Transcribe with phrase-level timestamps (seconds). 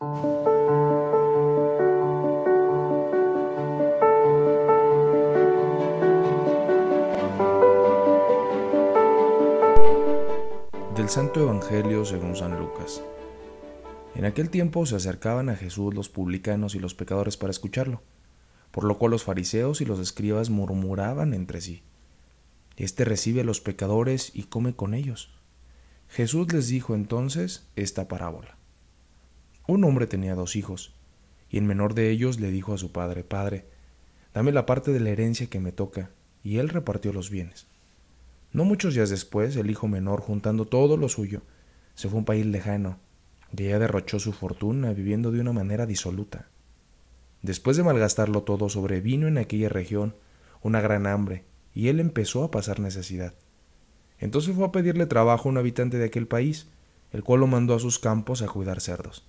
[0.00, 0.06] Del
[11.08, 13.02] Santo Evangelio según San Lucas.
[14.14, 18.00] En aquel tiempo se acercaban a Jesús los publicanos y los pecadores para escucharlo,
[18.70, 21.82] por lo cual los fariseos y los escribas murmuraban entre sí.
[22.76, 25.36] Este recibe a los pecadores y come con ellos.
[26.08, 28.57] Jesús les dijo entonces esta parábola.
[29.68, 30.94] Un hombre tenía dos hijos,
[31.50, 33.66] y el menor de ellos le dijo a su padre, Padre,
[34.32, 36.08] dame la parte de la herencia que me toca,
[36.42, 37.66] y él repartió los bienes.
[38.50, 41.42] No muchos días después, el hijo menor, juntando todo lo suyo,
[41.94, 42.98] se fue a un país lejano,
[43.54, 46.48] y allá derrochó su fortuna viviendo de una manera disoluta.
[47.42, 50.14] Después de malgastarlo todo, sobrevino en aquella región
[50.62, 51.44] una gran hambre,
[51.74, 53.34] y él empezó a pasar necesidad.
[54.18, 56.68] Entonces fue a pedirle trabajo a un habitante de aquel país,
[57.12, 59.28] el cual lo mandó a sus campos a cuidar cerdos.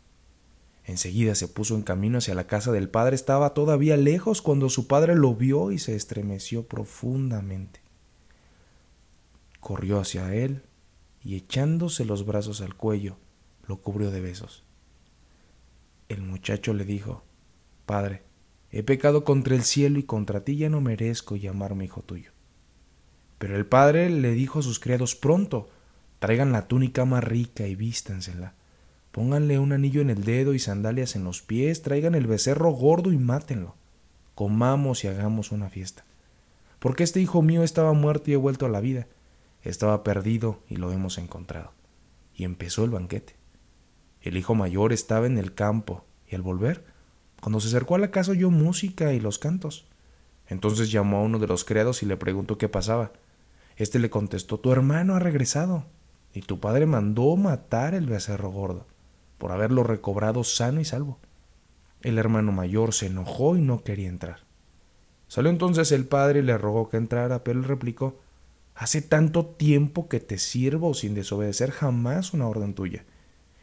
[0.85, 3.15] Enseguida se puso en camino hacia la casa del padre.
[3.15, 7.81] Estaba todavía lejos cuando su padre lo vio y se estremeció profundamente.
[9.59, 10.63] Corrió hacia él
[11.23, 13.17] y echándose los brazos al cuello,
[13.67, 14.63] lo cubrió de besos.
[16.09, 17.23] El muchacho le dijo,
[17.85, 18.23] Padre,
[18.71, 22.31] he pecado contra el cielo y contra ti ya no merezco llamarme hijo tuyo.
[23.37, 25.69] Pero el padre le dijo a sus criados, pronto,
[26.19, 28.55] traigan la túnica más rica y vístansela
[29.11, 33.11] Pónganle un anillo en el dedo y sandalias en los pies, traigan el becerro gordo
[33.11, 33.75] y mátenlo.
[34.35, 36.05] Comamos y hagamos una fiesta.
[36.79, 39.07] Porque este hijo mío estaba muerto y he vuelto a la vida.
[39.63, 41.73] Estaba perdido y lo hemos encontrado.
[42.33, 43.35] Y empezó el banquete.
[44.21, 46.85] El hijo mayor estaba en el campo, y al volver,
[47.41, 49.87] cuando se acercó a la casa oyó música y los cantos.
[50.47, 53.11] Entonces llamó a uno de los criados y le preguntó qué pasaba.
[53.75, 55.85] Este le contestó Tu hermano ha regresado,
[56.33, 58.90] y tu padre mandó matar el becerro gordo
[59.41, 61.17] por haberlo recobrado sano y salvo.
[62.03, 64.41] El hermano mayor se enojó y no quería entrar.
[65.27, 68.19] Salió entonces el padre y le rogó que entrara, pero él replicó
[68.75, 73.03] Hace tanto tiempo que te sirvo sin desobedecer jamás una orden tuya,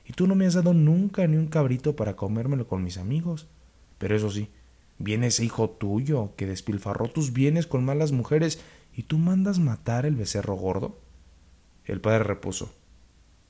[0.05, 3.47] y tú no me has dado nunca ni un cabrito para comérmelo con mis amigos.
[3.99, 4.51] Pero eso sí,
[4.99, 8.61] viene ese hijo tuyo que despilfarró tus bienes con malas mujeres,
[8.93, 10.99] y tú mandas matar el becerro gordo.
[11.85, 12.73] El padre repuso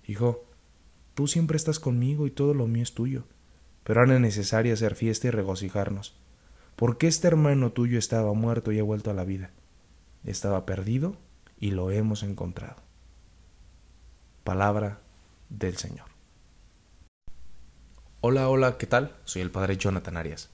[0.06, 0.44] Hijo,
[1.18, 3.24] Tú siempre estás conmigo y todo lo mío es tuyo.
[3.82, 6.14] Pero ahora es necesario hacer fiesta y regocijarnos,
[6.76, 9.50] porque este hermano tuyo estaba muerto y ha vuelto a la vida.
[10.22, 11.16] Estaba perdido
[11.58, 12.76] y lo hemos encontrado.
[14.44, 15.00] Palabra
[15.48, 16.06] del Señor.
[18.20, 19.16] Hola, hola, ¿qué tal?
[19.24, 20.50] Soy el Padre Jonathan Arias.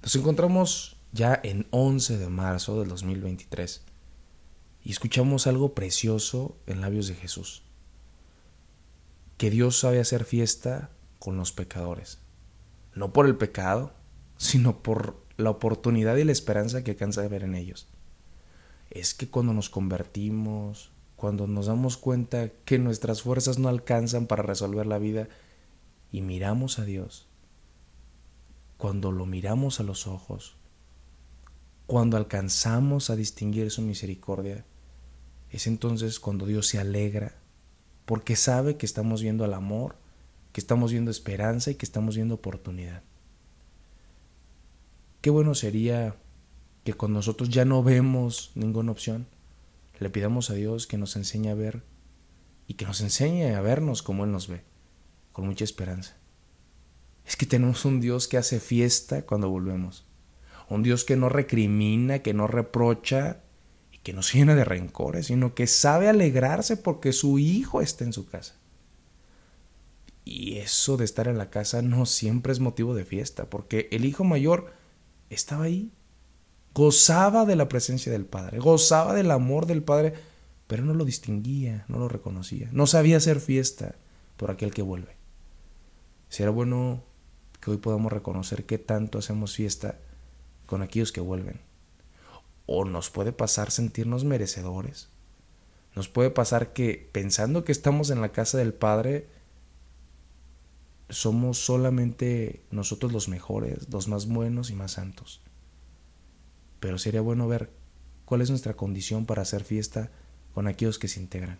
[0.00, 3.84] Nos encontramos ya en 11 de marzo del 2023
[4.84, 7.67] y escuchamos algo precioso en labios de Jesús
[9.38, 12.18] que Dios sabe hacer fiesta con los pecadores.
[12.94, 13.94] No por el pecado,
[14.36, 17.86] sino por la oportunidad y la esperanza que alcanza de ver en ellos.
[18.90, 24.42] Es que cuando nos convertimos, cuando nos damos cuenta que nuestras fuerzas no alcanzan para
[24.42, 25.28] resolver la vida
[26.10, 27.28] y miramos a Dios,
[28.76, 30.56] cuando lo miramos a los ojos,
[31.86, 34.64] cuando alcanzamos a distinguir su misericordia,
[35.50, 37.36] es entonces cuando Dios se alegra
[38.08, 39.94] porque sabe que estamos viendo al amor,
[40.54, 43.02] que estamos viendo esperanza y que estamos viendo oportunidad.
[45.20, 46.16] Qué bueno sería
[46.84, 49.26] que con nosotros ya no vemos ninguna opción,
[50.00, 51.82] le pidamos a Dios que nos enseñe a ver
[52.66, 54.62] y que nos enseñe a vernos como Él nos ve,
[55.32, 56.16] con mucha esperanza.
[57.26, 60.06] Es que tenemos un Dios que hace fiesta cuando volvemos,
[60.70, 63.42] un Dios que no recrimina, que no reprocha,
[64.08, 68.14] que no se llena de rencores, sino que sabe alegrarse porque su hijo está en
[68.14, 68.54] su casa.
[70.24, 74.06] Y eso de estar en la casa no siempre es motivo de fiesta, porque el
[74.06, 74.72] hijo mayor
[75.28, 75.92] estaba ahí,
[76.72, 80.14] gozaba de la presencia del padre, gozaba del amor del padre,
[80.66, 83.96] pero no lo distinguía, no lo reconocía, no sabía hacer fiesta
[84.38, 85.16] por aquel que vuelve.
[86.30, 87.04] Será bueno
[87.60, 89.98] que hoy podamos reconocer qué tanto hacemos fiesta
[90.64, 91.67] con aquellos que vuelven
[92.70, 95.08] o nos puede pasar sentirnos merecedores.
[95.96, 99.26] Nos puede pasar que pensando que estamos en la casa del Padre,
[101.08, 105.40] somos solamente nosotros los mejores, los más buenos y más santos.
[106.78, 107.72] Pero sería bueno ver
[108.26, 110.10] cuál es nuestra condición para hacer fiesta
[110.52, 111.58] con aquellos que se integran.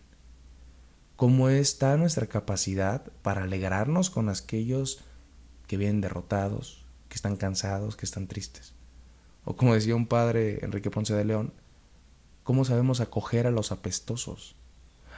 [1.16, 5.00] ¿Cómo está nuestra capacidad para alegrarnos con aquellos
[5.66, 8.77] que vienen derrotados, que están cansados, que están tristes?
[9.44, 11.52] O como decía un padre, Enrique Ponce de León,
[12.43, 14.56] ¿cómo sabemos acoger a los apestosos?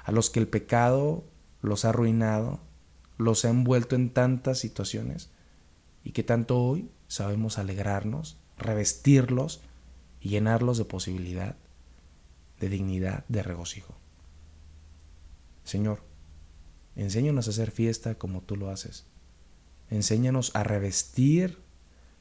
[0.04, 1.24] A los que el pecado
[1.62, 2.60] los ha arruinado,
[3.18, 5.30] los ha envuelto en tantas situaciones
[6.04, 9.60] y que tanto hoy sabemos alegrarnos, revestirlos
[10.20, 11.56] y llenarlos de posibilidad,
[12.58, 13.94] de dignidad, de regocijo.
[15.64, 16.02] Señor,
[16.96, 19.06] enséñanos a hacer fiesta como tú lo haces.
[19.90, 21.58] Enséñanos a revestir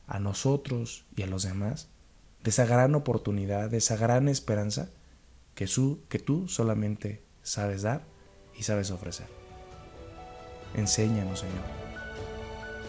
[0.10, 1.90] a nosotros y a los demás
[2.44, 4.90] de esa gran oportunidad, de esa gran esperanza
[5.56, 5.68] que,
[6.20, 8.04] tú solamente sabes dar
[8.58, 9.28] y sabes ofrecer.
[10.74, 11.64] Enséñanos, Señor.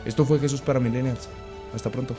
[0.05, 1.29] Esto fue Jesús para Millennials.
[1.75, 2.15] Hasta pronto.